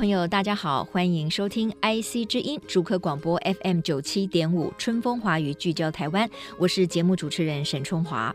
[0.00, 6.26] 朋友，大家好，欢迎收听 IC 之音主客广播 FM 九七点五春风华语聚焦台湾，
[6.56, 8.34] 我是节目主持人沈春华。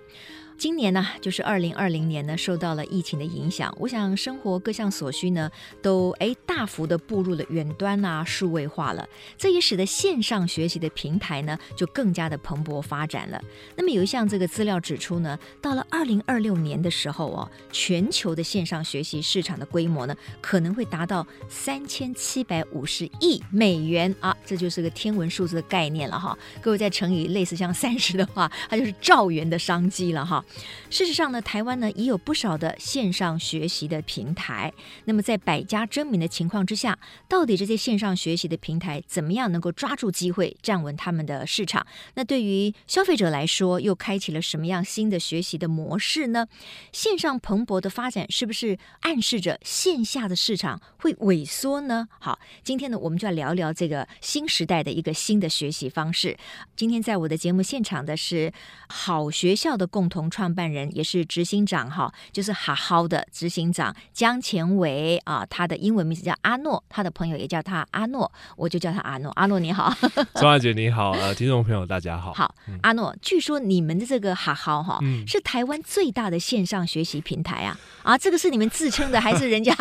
[0.57, 9.07] 今年呢，就是二零二零年呢，受到了疫情的影响，我想生活各项所需呢，都哎大幅的步入了远端啊，数位化了。
[9.37, 13.41] 这也使得线上学习的平台呢，就更加的蓬勃发展了。
[13.75, 26.37] 那么有一项这个资料指出呢，到了二零二六年的时候哦，全球的线上学习市场的规模呢，可能会达到三千七百五十亿美元啊，这就是个天文数字的概念了哈。
[26.61, 30.43] 各位再乘以类似像三十的话，它就是兆元的商机了哈。
[30.89, 34.73] 事实上呢，台湾呢也有不少的线上学习的平台。
[35.05, 36.97] 那么在百家争鸣的情况之下，
[37.27, 41.85] 到底这些线上学习的平台怎么样能够抓住机会，站稳他们的市场？
[42.15, 46.47] 那对于消费者来说，又开启了什么样新的学习的模式呢？
[46.91, 52.07] 线上蓬勃的发展是不是暗示着线下的市场会萎缩呢？
[52.19, 56.37] 好，今天呢，我们就要聊聊这个新时代的一个新的学习方式。
[56.75, 58.53] 今天在我的节目现场的是
[58.87, 69.31] 好学校的共同创办人也是执行长哈，就是好好的执行长江前伟啊，他的英文名字叫阿诺，他的朋友也叫他阿诺，我就叫他阿诺。
[69.37, 69.89] 阿诺你好，
[70.35, 72.33] 春华姐你好，呃，听众朋友大家好。
[72.33, 79.73] 好，嗯、阿诺，据说你们的这个好好哈，是台湾最大的线上学习平台啊，啊，这个是你们自称的还是人家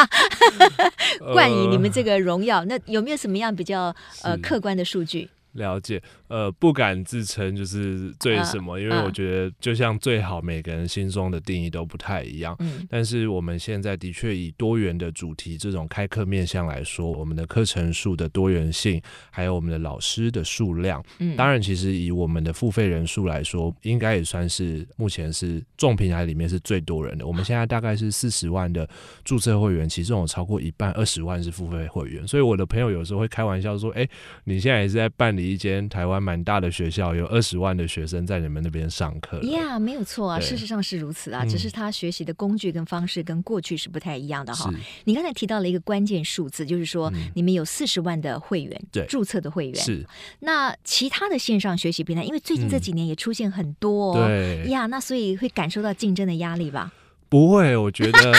[1.34, 2.64] 冠以你们这个荣耀？
[2.66, 5.28] 那有没有什么样比较呃客观的数据？
[5.54, 6.02] 了解，
[6.34, 12.56] 呃，不敢自称就是最什么，因为我觉得就像最好，每个人心中的定义都不太一样。
[12.58, 19.00] 嗯，但是我们现在的确以多元的主题这种开课面向来说，我们的课程数的多元性，
[19.30, 27.24] 还有我们的老师的数量，嗯，当然其实以我们的付费人数来说，应该也算是目前是众平台里面是最多人的。
[27.24, 28.88] 我们现在大概是四十万的
[29.24, 34.04] 注册会员，其中有超过一半二十万是付费会员，所以我的朋友有时候会开玩笑说：“哎，
[34.42, 39.38] 你现在也是在办理。”一间台湾蛮大的学校，有二十万的学生在你们那边上课。
[39.42, 44.70] 呀，yeah, 没有错啊，事实上是如此啊，只是他学习的工具跟方式跟过去是不太一样的哈。
[44.70, 50.06] 是你刚才提到了一个关键数字，就是说你们有四十万的会员，对、嗯，注册的会员是。
[50.40, 56.90] 那其他的线上学习平台，因为最近这几年也出现很多、对呀，那所以会感受到竞争的压力吧？
[57.34, 58.32] 不会，我觉得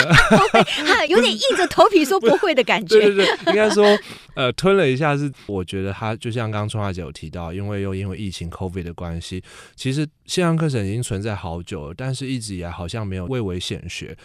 [1.06, 2.98] 有点硬着头皮说不会的感觉。
[2.98, 3.84] 对对对，应该说，
[4.32, 9.42] 呃，吞了一下是，我觉得他就像刚刚春华姐有提到，因为又因为疫情 COVID 的关系，
[9.74, 14.16] 其实线上课程已经存在好久了，但是一直以来好像没有蔚为显学，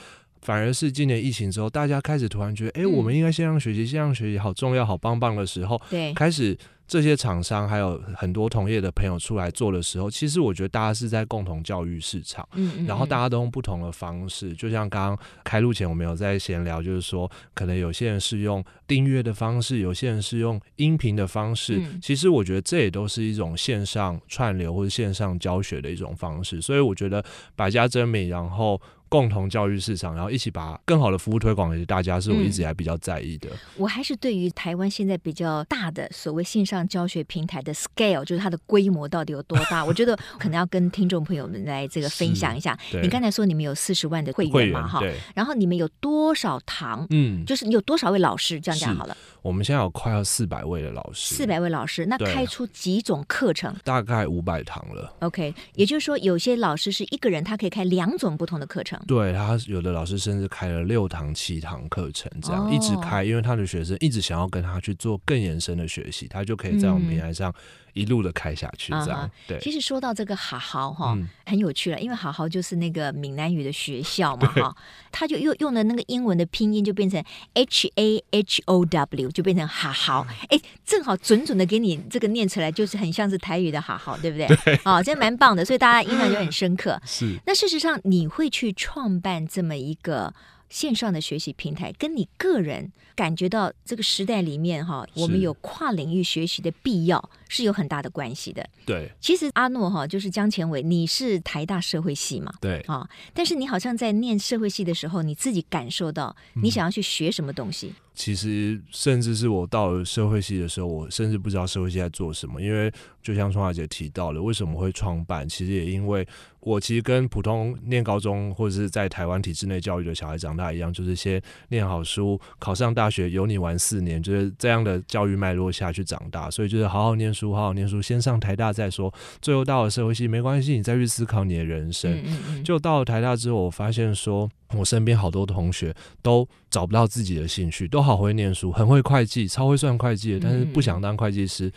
[0.41, 6.57] 反而是今年疫情之后，大家开始突然觉得，哎、嗯，我们应该线上学习，线上学习好重要、好棒棒的时候，对，开始。
[6.91, 27.23] 这些厂商还有很多同业的朋友出来做的时候，其实我觉得大家是在共同教育市场，嗯，嗯，嗯，然后大家都用不同的方式，就像刚刚开录前我们有在闲聊，就是说可能有些人是用订阅的方式，有些人是用音频的方式，嗯，其实我觉得这也都是一种线上串流或者线上教学的一种方式，所以我觉得
[27.55, 28.81] 百家争鸣，然后。
[29.11, 33.49] 共同教育市场，然后一起把更好的服务推广给大家，是我一直还比较在意的。
[33.49, 39.83] 嗯、我还是对于台湾现在比较大的所谓线上教学平台的 scale，就是它的规模到底有多大？
[39.85, 42.79] 我觉得可能要跟听众朋友们来这个分享一下。
[43.03, 44.87] 你刚才说你们有四十万的会员嘛？
[44.87, 45.01] 哈，
[45.35, 47.05] 然后你们有多少堂？
[47.09, 48.61] 嗯，就是你有多少位老师？
[48.61, 49.17] 这样讲好了。
[49.41, 53.75] 我们现在有快要四百位的老师，四百位老师，那开出几种课程？
[53.83, 55.13] 大概五百堂了。
[55.19, 59.00] OK，也就是说，有些老师是一个人，他可以开两种不同的课程。
[59.07, 67.53] 对，他有的老师甚至开了六堂、七堂课程，这样、哦、一直开，因为他的学生一直想要跟他去做更延伸的学习，他就可以在我们平台上
[67.93, 69.21] 一路的开下去，这样。
[69.23, 74.75] 嗯、对，其实说到这个好好哈，很有趣了，因为好好就是那个闽南语的学校嘛哈，
[75.11, 77.21] 他就又用了那个英文的拼音，就变成
[77.55, 84.47] H A H O W，就变成好好，哎，正好准准的给你这个念出来，就是很像是台语的好好，对不对？
[84.63, 86.97] 对，哦，这蛮棒的，所以大家印象就很深刻。
[87.05, 89.41] 是，那事实上你会去创办。
[89.51, 90.33] 这么一个
[90.71, 98.67] 线上的学习平台，跟你个人感觉到这个时代里面哈，我们有跨领域学习的必要，是有很大的关系的。
[98.85, 102.51] 对，其实阿诺哈就是江前伟，你是台大社会系嘛？
[102.61, 107.87] 对啊，但是你好像在念社会系的时候，你自己感受到你想要去学什么东西。
[107.87, 112.61] 嗯其实，甚至是我到了社会系的时候，我甚至不知道社会系在做什么。
[112.61, 112.91] 因为
[113.23, 115.47] 就像春华姐提到了，为什么会创办？
[115.47, 116.27] 其实也因为
[116.61, 126.49] 我其实跟普通念高中或者是在台湾体制内教育的小孩长大一样，就是先念好书，考上大学，有你玩四年，就是这样的教育脉络下去长大。
[126.49, 129.13] 所以就是好好念书，好好念书，先上台大再说。
[129.41, 132.13] 最后到了社会系，没关系，你再去思考你的人生。
[132.13, 132.63] 嗯嗯嗯。
[132.63, 134.49] 就到了台大之后，我发现说。
[134.73, 141.69] 我身边好多同学都找不到自己的兴趣，都好会念书，很会会计，超会算会计的，但是不想当会计师。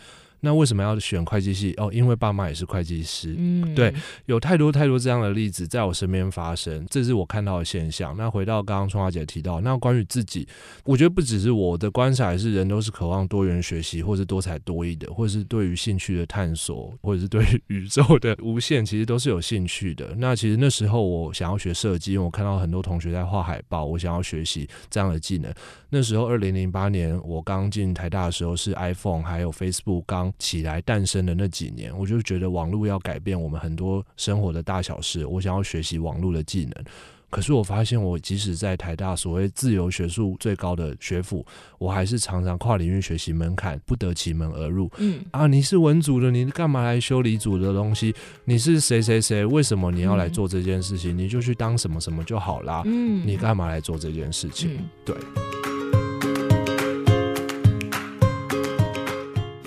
[0.45, 1.73] 那为什么要选会计系？
[1.77, 3.33] 哦，因为爸妈也是会计师。
[3.35, 3.91] 嗯，对，
[4.27, 8.15] 有太多太多这样的例子在我身边发生，这是我看到的现象。
[8.15, 10.47] 那回到刚刚春华姐提到，那关于自己，
[10.83, 20.13] 我觉得不只是我的观察，还是人都是渴望多元学习，或是多才多艺的，或者是对于兴趣的探索，或者是对于 宇宙的无限，其实都是有兴趣的。
[20.17, 25.51] 那其实那时候我想要学设计，因为我看到很多同学在画海报，我想要学习这样的技能。
[25.89, 36.85] 那时候二零零八年我刚进台大的时候，是 iPhone 还有 Facebook 刚起来诞生的那几年，我就觉得网络要改变我们很多生活的大小事，我想要学习网络的技能。
[37.31, 41.45] 可是我发现，我即使在台大所谓自由学术最高的学府，
[41.77, 44.89] 我还是常常跨领域学习门槛不得其门而入。
[44.99, 48.15] 嗯啊，你是文组的，你干嘛来修理组的东西？
[48.45, 49.43] 你是谁谁谁？
[49.43, 51.17] 为什么你要来做这件事情？
[51.17, 52.83] 你就去当什么什么就好啦。
[52.85, 54.79] 嗯，你干嘛来做这件事情？
[55.03, 55.13] 对。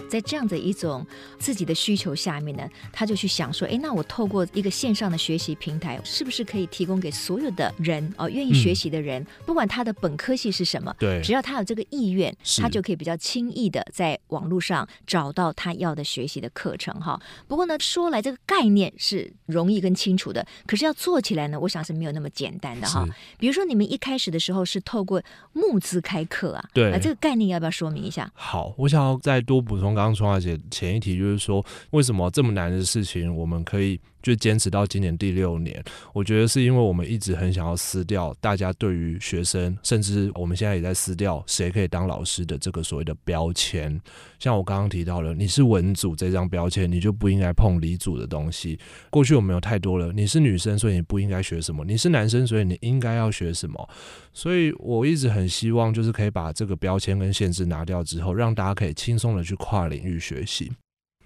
[0.09, 1.07] 在这样的一种
[1.39, 17.21] 自己的需求下面呢，他就去想说，哎，那我透过一个线上的学习平台，是不是可以提供给所有的人哦，愿意学习的人，嗯、不管他的本科系是什么，对，只要他有这个意愿，他就可以比较轻易的在网络上找到他要的学习的课程哈。
[17.47, 23.07] 不过呢，说来这个概念是容易跟清楚的，可是要做起来呢，我想是没有那么简单的哈。
[23.39, 25.23] 比如说你们一开始的时候是透过
[25.53, 28.31] 募资开课啊，对，这个概念要不要说明一下？
[28.35, 29.98] 好，我想要再多补充。
[29.99, 35.82] 刚刚春华姐前一题就是说，为什么这么难的事情，我们可以就坚持到今年第六年？
[36.12, 44.00] 我觉得是因为我们一直很想要撕掉大家对于学生，甚至我们现在也在撕掉谁可以当老师的这个所谓的标签。
[44.38, 48.79] 像我刚刚提到了，你是文组这张标签，你就不应该碰理组的东西。
[49.11, 53.88] 过去我们有太多了，你是女生，所以你不应该学什么；你是男生，所以你应该要学什么。
[54.32, 60.71] 所以我一直很希望，就是可以把这个标签跟限制拿掉之后，让大家可以轻松的去跨领域学习。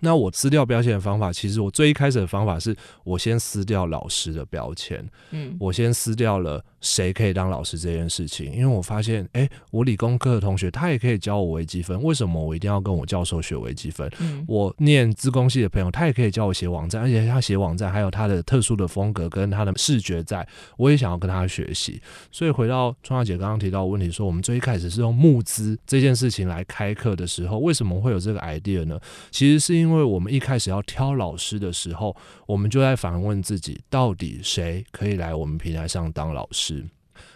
[0.04, 14.11] 那我撕掉标签的方法，其实我最一开始的方法是我先撕掉老师的标签，嗯，我先撕掉了谁可以当老师这件事情，因为我发现，哎，我理工科的同学他也可以教我微积分，为什么我一定要跟我教授学微积分？
[14.20, 20.46] 嗯，我念资工系的朋友，他也可以教我写网站，而且他写网站还有他的特殊的风格跟他的视觉在，
[20.76, 22.00] 我也想要跟他学习。
[22.31, 28.99] 所以回到春华姐刚刚提到的问题，说我们最一开始是用募资这件事情来开课的时候，为什么会有这个 idea 呢？
[29.31, 29.82] 其实是。
[29.82, 32.14] 因为我们一开始要挑老师的时候，
[32.46, 36.71] 我们就在反问自己，到底谁可以来我们平台上当老师？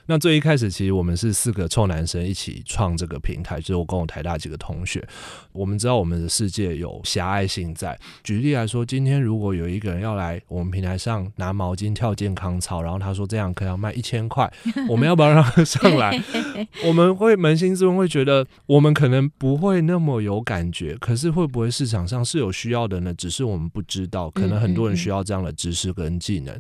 [0.09, 5.05] 那最一开始，其实我们是四个臭男生一起创这个平台，就是我跟我台大几个同学。
[5.53, 7.99] 我们知道我们的世界有狭隘性在。
[8.23, 14.49] 举例来说，今天如果有一个人要来我们平台上拿毛巾跳健康操，然后他说这样课要卖一千块，
[14.89, 16.17] 我们要不要让他上来？
[16.87, 20.97] 我们会扪心自问，会觉得我们可能不会那么有感觉。
[20.99, 23.13] 可是会不会市场上是有需要的呢？
[23.15, 26.57] 只是我们不知道，可能很多人需要这样的知识跟技能。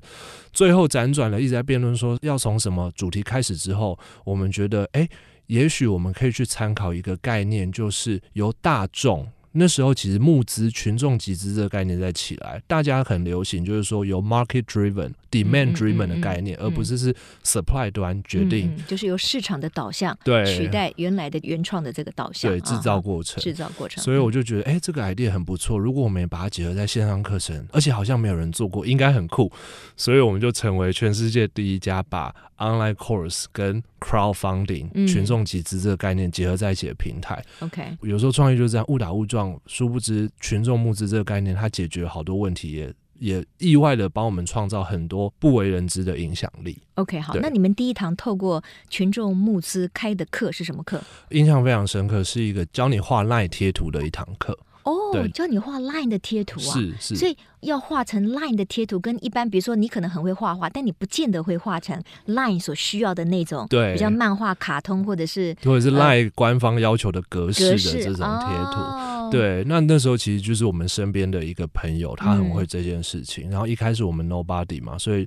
[0.52, 5.08] 最后辗转了，一直在辩论说要从什么主题开始之后，我们觉得，哎，
[5.46, 9.26] 也许我们可以去参考一个概念，就是由大众。
[9.58, 17.14] 那时候其实募资、群众集资这个概念在起来，大家很流行，就是说由 market driven、demand driven 的概念，而不是是
[17.44, 24.02] supply 端决定、就是由市场的导向对取代原来的原创的这个导向，对制造过程，制造过程。
[24.02, 25.78] 所以我就觉得，哎，这个 idea 很不错。
[25.78, 29.50] 如果我们也把它结合在线上课程，而且好像没有人做过，应该很酷。
[29.96, 37.42] 所以我们就成为全世界第一家把 online course 跟 crowdfunding、嗯、群众集资这个概念结合在一起的平台。
[37.60, 39.58] OK，有时候创业就是这样误打误撞。
[39.66, 46.78] 殊不知，群众募资这个概念，它解决好多问题，也也意外的帮我们创造很多不为人知的影响力。
[46.94, 51.00] OK，好，那你们第一堂透过群众募资开的课是什么课？
[51.30, 54.58] 印象非常深刻，是一个教你画 LINE 贴图的一堂课。
[54.84, 57.36] 哦，对，教你画 LINE 的贴图啊，是是，所以。
[57.60, 68.78] 要画成 Line 的贴图，跟一般，比如说你可能很会画画，但你不见得会画成 Line 所需要的那种，对，比较漫画、卡通或者是或者是 Line 官方要求的格式的这种贴图。
[68.78, 73.48] 哦，对，那那时候其实就是我们身边的一个朋友，他很会这件事情。
[73.48, 75.26] 嗯、然后一开始我们 nobody 嘛，所以。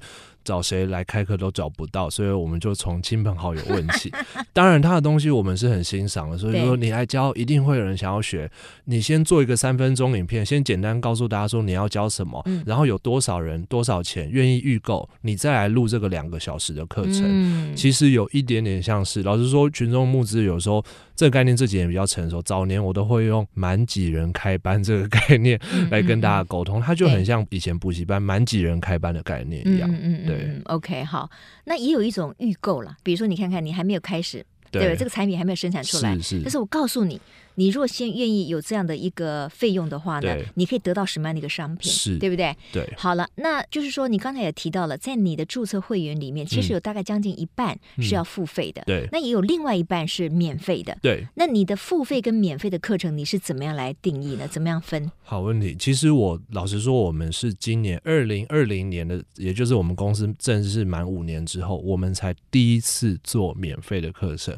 [0.49, 4.11] 找谁来开课都找不到，所以我们就从亲朋好友问起。
[4.51, 8.49] 当然，他的东西我们是很欣赏的，所以说你来教，一定会有人想要学。
[8.85, 17.75] 你先做一个三分钟影片，先简单告诉大家说你要教什么，然后有多少人、多少钱愿意预购，你再来录这个两个小时的课程。
[17.75, 20.83] 其实有一点点像是，老实说，群众募资有时候
[21.15, 25.59] 这个概念这几年比较成熟，早年我都会用满几人开班这个概念
[25.91, 29.87] 来跟大家沟通，它就很像以前补习班满几人开班的概念一样。
[30.01, 30.38] 嗯对。
[30.39, 31.29] 嗯，OK，好，
[31.65, 37.19] 那也有一种预购了，比如说你看看，你还没有开始，对，对这个产品还没有生产出来，是是，但是我告诉你。
[37.55, 42.55] 你若先愿意有这样的一个费用的话呢，你可以得到什么样的一个商品，是对不对？
[42.71, 42.87] 对。
[42.95, 49.09] 好了，那就是说，你刚才也提到了，在你的注册会员里面，其实有大概将近一半是要付费的，对、嗯。
[49.11, 51.27] 那也有另外一半是免费的，对。
[51.35, 54.47] 那你的付费跟免费的课程，你是怎么样来定义呢？
[54.47, 55.11] 怎么样分？
[55.23, 55.75] 好问题。
[55.77, 64.57] 其实我老实说，我们是今年二零二零年的，也就是我们公司正式满五年之后，我们才第一次做免费的课程。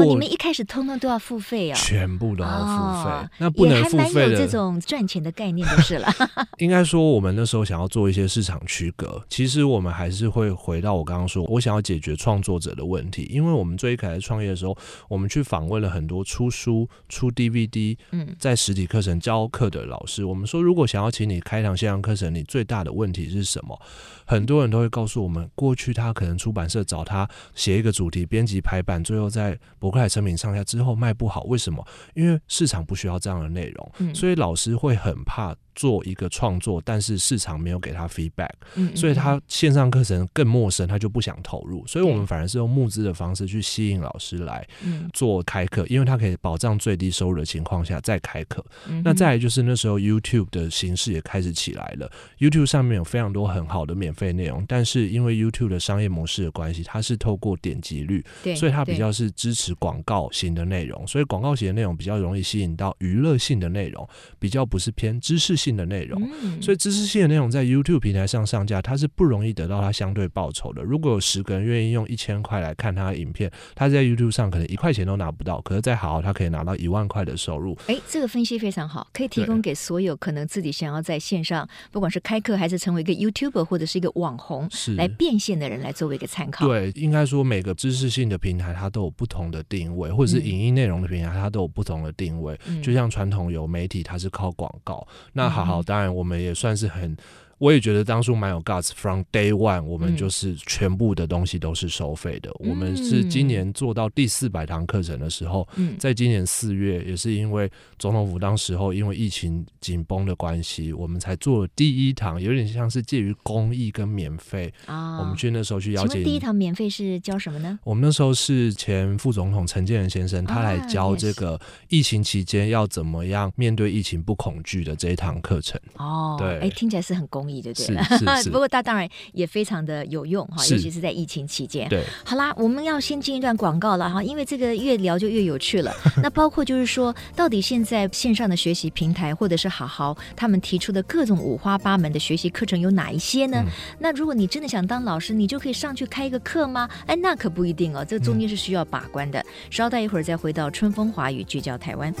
[0.00, 1.80] 哦，你们一开始通通都要付费啊、哦？
[1.80, 4.32] 全部都要付费，哦、那不能付费的。
[4.32, 6.08] 有这种赚钱的概念就是了。
[6.58, 13.28] 应该说，我们那时候想要做一些市场区隔，其实我们还是会回到我刚刚说，我想要解决创作者的问题。
[13.30, 14.76] 因为我们最一开始创业的时候，
[15.08, 20.24] 我们去访问了很多出书、出 DVD、嗯，在实体课程教课的老师。
[20.24, 23.80] 我们说，如果想要请你开一堂线上课程，你最大的问题是什么？
[24.26, 31.86] 很多人都会告诉我们，过去他可能出版社找他写一个主题、编辑排版，最后在博客来成品上架之后卖不好，为什么？
[32.14, 35.54] 因为市场不需要这样的内容，所以老师会很怕。
[35.74, 41.86] 做一个创作，但是市场没有给他 feedback，嗯嗯嗯，所以他线上课程更陌生，他就不想投入。
[41.86, 44.66] 所以我们反而是用募资的方式去吸引老师来
[45.12, 48.64] 做开课，因为他可以保障最低收入的情况下再开课。
[48.88, 58.24] 嗯、那再来就是那时候 YouTube 的形式也开始起来了，YouTube 上面有非常多很好的免费内容，但是因为 YouTube 的商业模式的关系，它是透过点击率，
[58.56, 65.74] 所以它比较是支持广告型的内容，所以广告型的内容比较容易吸引到娱乐性的内容，比较不是偏知识性。
[65.74, 66.22] 的内容，
[66.62, 70.80] 所以知识性的内容在 YouTube 平台上上架，它是不容易得到它相对报酬的。
[70.84, 77.76] 如果有十个人愿意用一千块来看他的影片，他在 YouTube 上可能一块钱都拿不到，可是再好好，他可以拿到一万块的收入。
[77.88, 86.68] 哎，这个分析非常好，可以提供给所有可能自己想要在线上，不管是开课还是成为一个 YouTuber 或者是一个网红，是来变现的人来作为一个参考。
[86.68, 92.56] 对，应该说每个知识性的平台它都有不同的定位，或者是影音内容的平台它都有不同的定位。
[92.66, 95.53] 嗯、就像传统有媒体，它是靠广告，那。
[95.54, 97.16] 好好，当然我们也算是很。
[97.58, 102.50] 我也觉得当初蛮有 guts，from day one，我们就是全部的东西都是收费的。
[102.60, 102.70] 嗯。
[102.70, 114.72] 我们是今年做到第四百堂课程的时候，嗯，在今年四月，也是因为总统府当时候因为疫情紧绷的关系，我们才做了第一堂，有点像是介于公益跟免费。
[114.86, 116.24] 啊，我们去那时候去邀请。
[116.24, 117.78] 第一堂免费是教什么呢？
[117.84, 125.80] 我们那时候是前副总统陈建仁先生，他来教这个疫情期间要怎么样面对疫情不恐惧的这一堂课程。
[125.98, 127.43] 哦，对，哎，听起来是很公。
[127.44, 128.44] 公益对不对？
[128.50, 131.88] 不过他当然也非常的有用哈，尤其是在疫情期间。
[131.88, 135.94] 对，好啦，我们要先进一段广告了哈，因为这个越聊就越有趣了。
[136.22, 143.62] 那包括就是说，到底现在线上的学习平台或者是好好他们提出的各种五花八门的学习课程有哪一些呢？
[143.66, 146.88] 嗯、那如果你真的想当老师，你就可以上去开一个课吗？
[147.06, 149.38] 哎，那可不一定哦，这中间是需要把关的。
[149.40, 152.14] 嗯、稍待一会儿再回到春风华语聚焦台湾。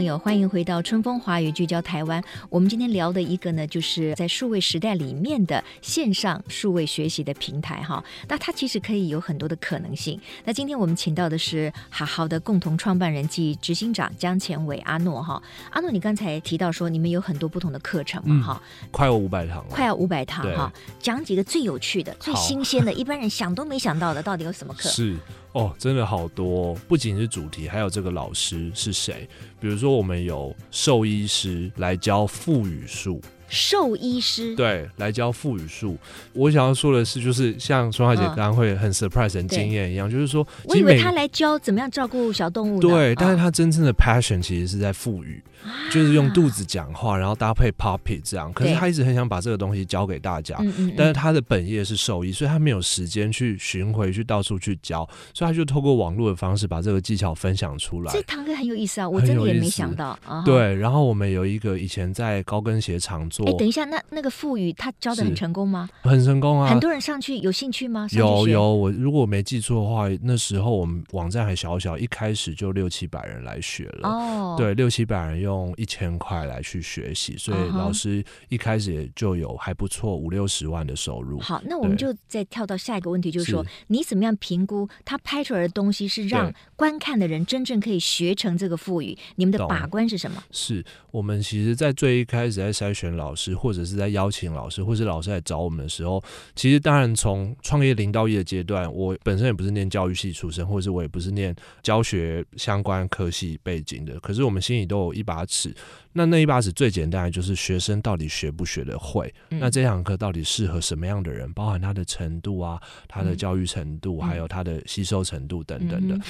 [0.00, 2.24] 朋友，欢迎回到春风华语聚焦台湾。
[2.48, 8.02] 我们今天聊的一个呢，就是在数位时代里面的线上数位学习的平台哈。
[8.26, 10.18] 那它其实可以有很多的可能性。
[10.42, 15.42] 那今天我们请到的是好好的共同创办人暨执行长江前伟阿诺哈。
[15.68, 20.72] 阿诺，你刚才提到说你们有很多不同的课程嘛哈、嗯，快要五百堂，快要五百堂哈。
[20.98, 24.88] 讲几个最有趣的、最新鲜的，一般人想都没想到的，到底有什么课？
[24.88, 25.14] 是。
[25.52, 29.28] 哦，真的好多，不仅是主题，还有这个老师是谁？
[29.58, 33.20] 比如说，我们有兽医师来教腹语术。
[33.48, 35.98] 兽医师对，来教腹语术。
[36.34, 42.80] 我想要说的是，就是像春华姐刚刚会很 surprise、很惊艳一样，就是说，我以为他来教怎么样照顾小动物。
[42.80, 45.42] 对，但是他真正的 passion 其实是在腹语。
[45.90, 48.52] 就是用肚子讲话，然后搭配 puppy 这样。
[48.52, 50.56] 可是他一直很想把这个东西教给大家，
[50.96, 58.12] 但是他的本业是兽医，所以他没有时间去巡回去到处去教，所以他就透过网络的方式把这个技巧分享出来。
[58.12, 60.18] 这堂课很有意思啊，我真的也没想到。
[60.44, 65.88] 对，然后我们有一个以前在高跟鞋厂做，哎，等一下，那那个腹语他教的很成功吗？
[66.02, 68.06] 很成功啊，很多人上去有兴趣吗？
[68.12, 74.08] 有有，我如果我没记错的话，那时候我们网站还小小，一开始就六七百人来学了。
[74.08, 81.38] 哦，对，六七百人用一千块来去学习，所以老师一开始也就有还不错五六十万的收入。
[81.40, 89.16] 好，那我们就再跳到下一个问题，就是说是你怎么样评估他拍出来的东西是让观看的人真正可以学成这个腹语？
[89.36, 90.42] 你们的把关是什么？
[90.50, 96.22] 是我们其实，在最一开始在筛选老师，或者是在邀请老师，或是老师来找我们的时候，
[96.54, 105.74] 其实当然从创业零到一的阶段，我本身也不是念教育系出身，或者是我也不是念教学相关科系背景的，可是我们心里都有一把尺。
[106.12, 116.14] 那那一把尺最简单的就是学生到底学不学得会，嗯、那这堂课到底适合什么样的人，包含他的程度啊，他的教育程度，嗯、还有他的吸收程度等等的。
[116.16, 116.22] 嗯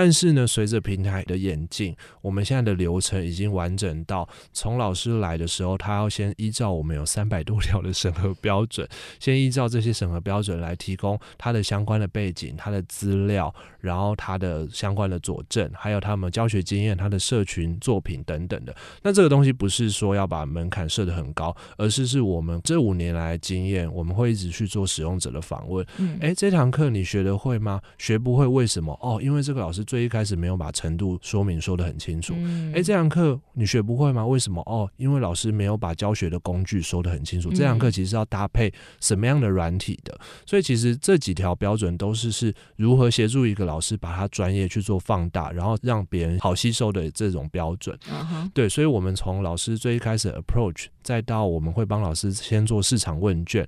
[0.00, 8.88] 但是呢，随着平台的演进，我们现在的流程已经完整到，从老师来的时候，他要先依照我们有三百多条的审核标准，
[9.18, 18.72] 先依照这些审核标准来提供他的相关的背景、他的资料，然后他的相关的佐证，还有他们教学经验、他的社群作品等等的。
[19.02, 25.84] 那这个东西不是说要把门槛设得很高，而是是我们这五年来的经验，我们会一直去做使用者的访问。
[25.96, 27.82] 嗯，诶，这堂课你学得会吗？
[27.98, 28.96] 学不会为什么？
[29.02, 29.87] 哦，因为这个老师。
[29.88, 34.26] 最一开始没有把程度说明说得很清楚，哎、嗯，这堂课你学不会吗？
[34.26, 34.60] 为什么？
[34.66, 37.50] 哦，因为老师没有把教学的工具说得很清楚。
[37.50, 40.20] 这堂课其实要搭配什么样的软体的？
[40.44, 47.98] 所以其实这几条标准都是是如何协助一个老师把他专业去做放大，然后让别人好吸收的这种标准。
[48.52, 53.66] 对，所以我们从老师最一开始的 approach，再到我们会帮老师先做市场问卷。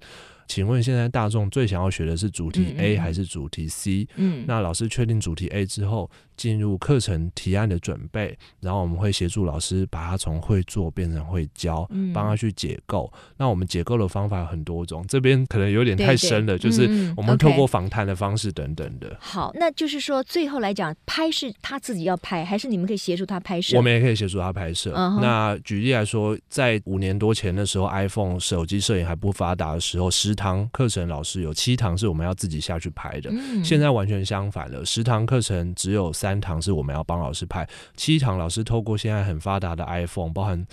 [0.50, 4.04] 请问现在大众最想要学的是主题 A 还是主题 C？
[4.16, 13.12] 嗯，那老师确定主题 A 之后，进入课程提案的准备，然后我们会协助老师把它从会做变成会教，帮他去解构。
[13.36, 19.16] 那我们解构的方法有很多种，这边可能有点太深了，就是我们透过访谈的方式等等的。
[19.20, 23.76] 好，那就是说最后来讲，拍是他自己要拍，还是你们可以协助他拍摄？
[23.76, 24.90] 我们也可以协助他拍摄。
[25.20, 33.30] 那举例来说，在五年多前的时候，iPhone 手机摄影还不发达的时候，十堂课程老师有七堂是我们要自己下去拍的。
[33.62, 36.30] 现在完全相反了，十堂课程只有三。
[36.30, 40.64] 三堂是我们要帮老师拍，七堂老师透过现在很发达的 iPhone，包含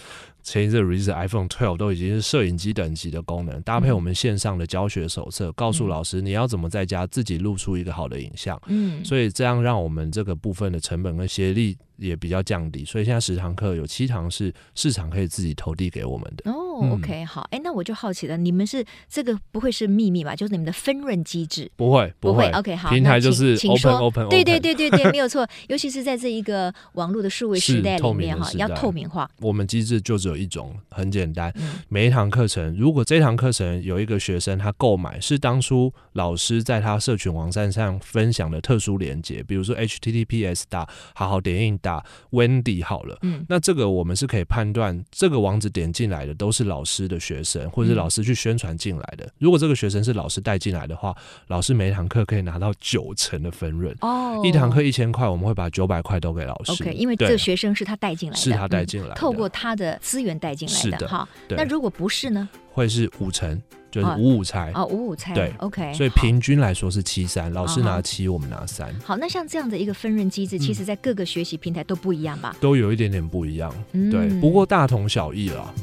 [0.48, 8.58] 前一阵 release iPhone 12都已经是摄影机等级的功能，搭配我们线上的教学手册，告诉老师你要怎么在家自己录出一个好的影像。
[8.68, 16.50] 嗯，所以这样让我们这个部分的成本跟协力也比较降低，所以现在十堂课有七堂是市场可以自己投递给我们的。
[16.50, 20.34] 哦、oh，OK，好，哎，那我就好奇了，你们是这个不会是秘密吧？
[20.34, 21.70] 就是你们的分润机制？
[21.76, 22.48] 不会，不会。
[22.52, 24.30] OK，好，平台就是 open 请说 open open。
[24.30, 25.46] 对对对对对， 没有错。
[25.68, 29.30] 尤其是在这一个网络的数位时代里面哈，要透明化。
[29.42, 31.54] 我们机制就只有一种，很简单。
[31.90, 42.78] 每一堂课程，如果这堂课程有一个学生他购买是当初老师在他社群网站上分享的特殊连接，比如说 HTTPS 打好好点印打 Wendy。
[42.88, 49.26] 好了，嗯，那这个我们是可以判断，这个网址点进来的都是老师的学生，或者是老师去宣传进来的。
[49.26, 51.16] 嗯、如果这个学生是老师带进来的话，
[51.48, 53.94] 老师每一堂课可以拿到九成的分润。
[54.02, 56.72] 哦，一堂课一千块，我们会把九百块都给老师。
[56.72, 61.08] OK，因为这个学生是他带进来的，是他带进来的、嗯，透过他的资源带进来的。
[61.08, 61.30] 哈。
[61.50, 62.50] 那如果不是呢？
[62.72, 63.62] 会是五成。
[63.90, 68.94] 就是五五拆哦，五五拆对，OK，所以平均来说是七三，老师拿七，我们拿三。
[69.00, 72.54] 好，那像这样的一个分润机制，其实在各个学习平台都不一样吧？
[72.60, 73.74] 都有一点点不一样，
[74.12, 75.74] 对，不过大同小异了。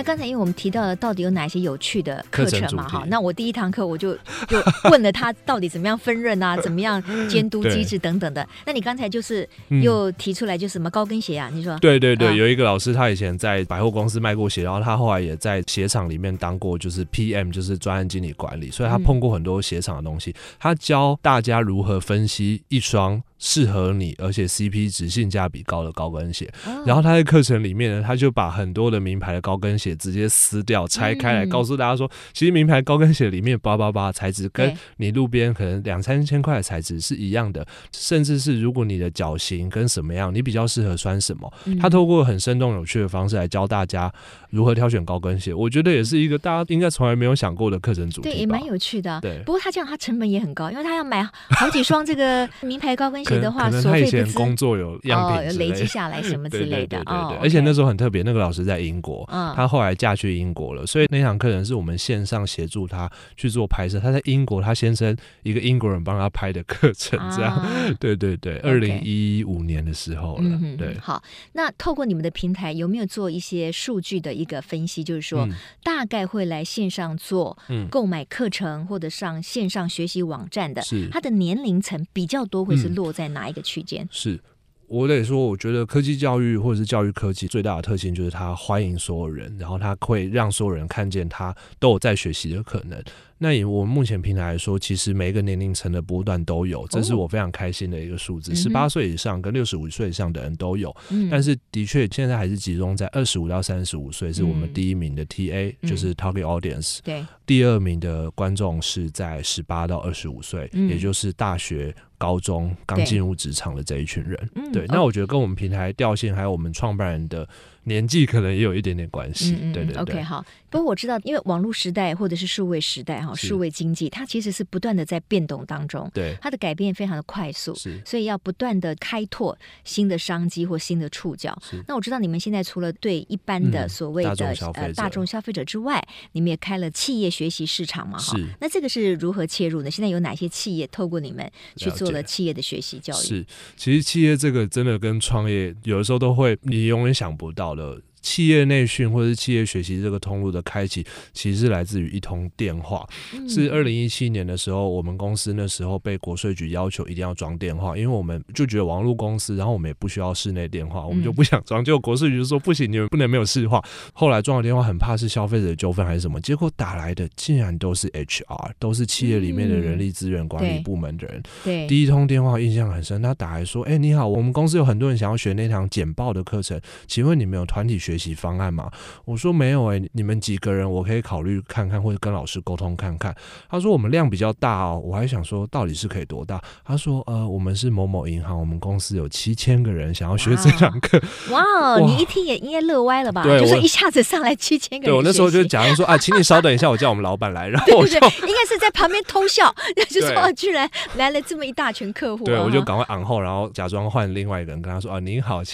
[0.00, 4.14] 那刚才因为我们提到了到底有哪些有趣的课程嘛，哈，那我第一堂课我就
[4.48, 4.58] 就
[4.90, 8.48] 问了他到底怎么样分润啊，怎么样监督机制等等的。
[8.64, 9.46] 那你刚才就是
[9.82, 11.50] 又提出来就什么高跟鞋啊？
[11.52, 11.78] 你说？
[11.80, 20.34] 对对对，有一个老师他以前在百货公司卖过鞋，然后他后来也在鞋厂里面当过就是 PM，就是专案经理管理，所以他碰过很多鞋厂的东西。
[20.58, 26.48] 他教大家如何分析一双适合你，而且 CP 值性价比高的高跟鞋。
[26.66, 41.52] 哦然后他在课程里面呢，他就把很多的名牌的高跟鞋直接撕掉、拆开来，告诉大家说，其实名牌高跟鞋里面八八八材质跟你路边可能两三千块的材质是一样的，甚至是如果你的脚型跟什么样，你比较适合穿什么。
[41.80, 44.12] 他透过很生动有趣的方式来教大家
[44.50, 48.30] 如何挑选高跟鞋，我觉得也是一个大家应该从来没有想过的课程主题。
[48.30, 49.18] 对，也蛮有趣的。
[49.20, 56.96] 对，不过他这样，他成本也很高，因为他要买好几双这个名牌高跟鞋的话，可能他以前工作有样品、哦、累积下来什么之 类的。
[57.04, 64.00] 对对而且那时候很特别，那个老师在英国，嗯、他后来嫁去英国了，所以那堂课程是我们线上协助他去做拍摄。
[64.00, 67.54] 他在英国，他先生一个英国人帮他拍的课程，这样。
[67.54, 67.68] 啊、
[68.00, 70.44] 对对对，二零一五年的时候了。
[70.44, 75.04] 嗯、对，好，那透过你们的平台，有没有做一些数据的一个分析？
[75.04, 77.56] 就是说，嗯、大概会来线上做
[77.90, 84.04] 购买课程或者上线上学习网站的，是他的年龄层比较多，会是落在哪一个区间？
[84.04, 84.40] 嗯、是。
[84.88, 93.00] 我得说，我觉得科技教育或者是教育科技最大的特性就是它欢迎所有人，然后它会让所有人看见他都有在学习的可能。
[93.38, 98.52] 那以我们目前平台来说，其实每一个年龄层的波段都有，这是我非常开心的一个数字。
[98.52, 106.98] 十八岁以上跟六十五岁以上的人都有，嗯、但是的确现在还是集中在二十五到三十五岁，是我们第一名的 TA，、嗯、就是 Target Audience。
[107.04, 114.38] 对，第二名的观众是在十八到二十五岁，也就是大学、高中刚进入职场的这一群人。
[114.70, 117.48] 对，那我觉得跟我们平台调性还有我们创办人的。
[117.90, 120.02] 年纪可能也有一点点关系，嗯嗯对对对。
[120.02, 120.44] OK，好。
[120.70, 128.00] 不过我知道，因为网络时代或者是数位时代哈，数位经济它其实是不断的在变动当中，对它的改变非常的快速，是。
[128.06, 131.60] 所以要不断的开拓新的商机或新的触角。
[131.88, 136.00] 那我知道你们现在除了对一般的所谓的、嗯、呃大众消费者之外，
[136.30, 138.16] 你们也开了企业学习市场嘛？
[138.16, 138.38] 哈。
[138.60, 139.90] 那这个是如何切入呢？
[139.90, 143.26] 现在有哪些企业透过你们去做了企业的学习教育？
[143.26, 147.79] 是，其实企业这个真的跟创业有的时候都会，你永远想不到的。
[147.80, 153.06] 了企业内训或者是企业学习这个通路的开启，其实是来自于一通电话。
[153.34, 161.84] 嗯、是二零一七年的时候，我们公司那时候被国税局要求一定要装电话，因为我们就觉得网络公司，然后我们也不需要室内电话，我们就不想装。
[161.84, 163.82] 结果国税局就说不行，你们不能没有市话。
[164.12, 171.38] 后来装了电话，很怕是消费者的纠纷还是什么，结果打来的竟然都是 HR，都是企业里面的人力资源管理部门的人。
[171.38, 178.90] 嗯、对，第一通电话印象很深，他打来说：“哎、欸，你好，我们公司有很多人想要学那堂简报的课程，请问你们有团体学习方案嘛？
[179.24, 183.34] 我说没有哎、欸，你们几个人我可以考虑看看，或者跟老师沟通看看。
[183.68, 186.60] 他说我们量比较大哦，我还想说到底是可以多大？
[186.84, 191.20] 他说呃，我们是某某银行，我们公司有七千个人想要学这堂课。
[191.50, 193.42] 哇哦，你一听也应该乐歪了吧？
[193.42, 195.12] 对，就是一下子上来七千个人。
[195.12, 199.72] 对我那时候就假装说啊， 请你稍等一下，我叫我们老板来，然后我就对应该是在旁边偷笑，
[200.10, 202.44] 就说居然来了这么一大群客户。
[202.44, 205.60] 对，我就赶快昂后，然后假装换另外一个人跟他说啊，您好。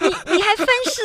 [0.00, 0.37] 你你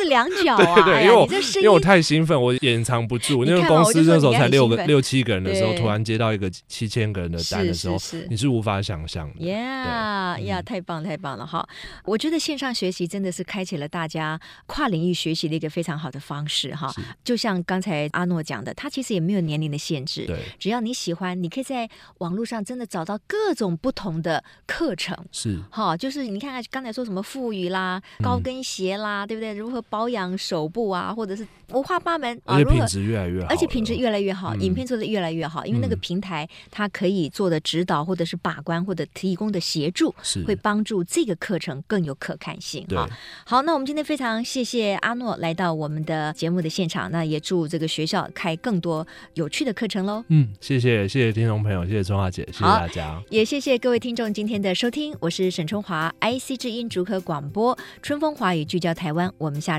[0.04, 0.74] 两脚啊？
[0.82, 3.44] 对，对，因为我因为我太兴奋，我掩藏不住。
[3.44, 9.44] 因为公司那时候才六个六七个人的时候，突然接到一个七千个人的单的时候，是是是你是无法想象的。
[9.46, 11.46] 呀呀，太棒太棒了！
[11.46, 11.66] 哈，
[12.04, 16.92] 我觉得线上学习真的是开启了大家跨领域学习的一个非常好的方式哈。
[17.22, 21.88] 就像刚才阿诺讲的，他其实也没有年龄的限制，对，只要你喜欢，你可以在
[22.18, 25.16] 网络上真的找到各种不同的课程。
[25.32, 29.52] 是哈，就是你看看刚才说什么腹语啦、高跟鞋啦，嗯、对不对？
[29.54, 40.42] 如何保养手部啊，或者是五花八门啊，而且品质越来越好，而且品质越来越好，嗯、影片做的越来越好，因为那个平台它可以做的指导或者是把关或者提供的协助，是。
[40.42, 42.84] 会帮助这个课程更有可看性。
[42.96, 43.08] 啊，
[43.46, 50.24] 好，那我们今天非常谢谢阿诺来到我们的节目的现场，那也祝这个学校开更多有趣的课程喽。
[50.26, 59.78] 嗯，谢谢谢谢听众朋友，谢谢春华姐，谢谢大家，也谢谢各位听众今天的收听，我是沈春华，IC 之音竹科广播，春风华语聚焦台湾，我们下